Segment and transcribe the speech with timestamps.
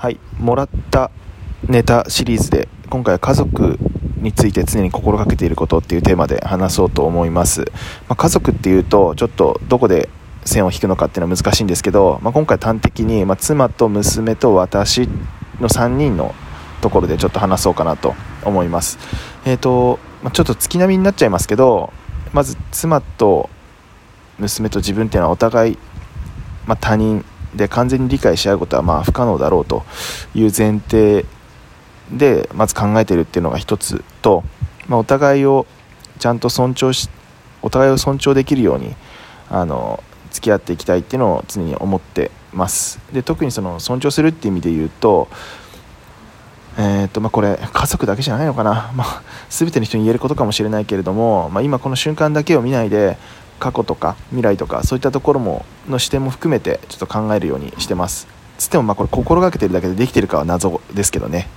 [0.00, 1.10] はい、もらった
[1.68, 3.78] ネタシリーズで今回は家族
[4.16, 7.70] について常に心がけていることっていうテーマで話そうと思います、
[8.08, 10.08] まあ、家族っていうとちょっとどこで
[10.46, 15.06] 線を引くのかっていうのは難しいんですけど、まあ、今回端的に、まあ、妻と娘と私
[15.60, 16.34] の3人の
[16.80, 18.98] ところでちょっと話そうかなと思います。
[19.44, 21.92] えっ、と、まあ、ちょっと月並みになっちゃいますけど
[22.32, 23.50] まず妻と
[24.38, 25.78] 娘と自分っていうのはお互い、
[26.66, 27.22] まあ、他人
[27.54, 29.84] で完全に理解し合うことはまあ不可能だろうと
[30.34, 31.24] いう前提
[32.12, 34.44] でまず考えているっていうのが一つと、
[34.88, 35.66] まあ、お互いを
[36.18, 37.08] ちゃんと尊重し
[37.62, 38.94] お互いを尊重できるように
[39.48, 43.00] あの付き合っていきたいっていうのを常に思ってます。
[43.12, 45.28] で特にその尊重するっていう意味で言うと,、
[46.78, 53.18] えーとまあ、これ家族だけじゃないのかな、まあ、全ての人に言えることかもしれないけれども、まあ、今この瞬間だけを見ないで
[53.60, 58.26] 過去とか未来とかそういったところもの視点も含めてちょっと考えるようにしてます
[58.58, 61.48] つってもまあこれ心がけてるだけでできてるかは謎ですけどね